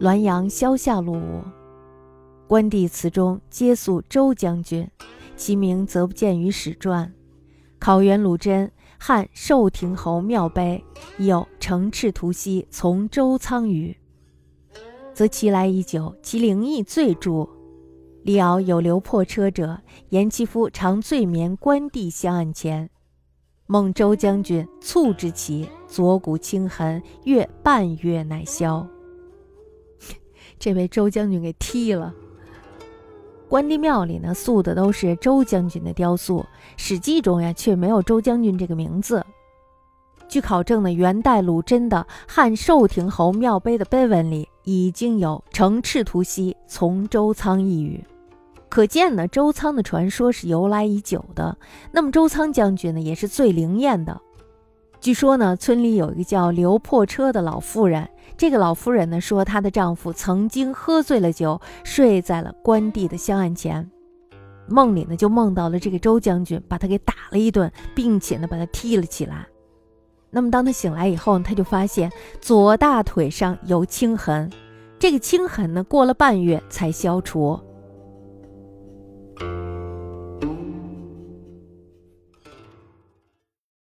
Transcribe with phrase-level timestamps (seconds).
[0.00, 1.20] 滦阳萧下路。
[2.46, 4.88] 关帝祠中皆塑周将军，
[5.36, 7.12] 其名则不见于史传。
[7.78, 10.82] 考元鲁真汉寿亭侯庙碑
[11.18, 13.96] 有城赤图兮从周仓宇，
[15.12, 17.48] 则其来已久，其灵异最著。
[18.22, 22.88] 李敖有留破车者，言其夫常醉眠关帝香案前，
[23.66, 28.86] 梦周将军促之起，左骨轻痕，月半月乃消。
[30.64, 32.14] 这被周将军给踢了。
[33.50, 36.40] 关帝庙里呢，塑的都是周将军的雕塑，
[36.78, 39.22] 《史记》中呀却没有周将军这个名字。
[40.26, 48.02] 据考证呢，元代鲁真的汉寿亭侯庙碑的碑文里已经有“乘赤图兮从周仓”一语，
[48.70, 51.58] 可见呢，周仓的传说是由来已久的。
[51.92, 54.18] 那么周仓将军呢，也是最灵验的。
[55.04, 58.08] 据说呢，村里有一个叫刘破车的老妇人。
[58.38, 63.90] 这个老妇人呢说，她的丈夫曾经喝醉了酒，睡在了关帝的香案前，
[64.66, 69.46] 梦里呢就梦到了这个周将军，把他给打了一顿，并且呢把他踢了起来。
[70.30, 74.50] 那么当他醒来以后，他就发现左大腿上有青痕，
[74.98, 77.60] 这个青痕呢过了半月才消除。